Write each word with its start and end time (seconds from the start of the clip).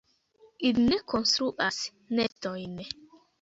Ili 0.69 0.85
ne 0.93 0.97
konstruas 1.13 1.79
nestojn. 2.21 2.75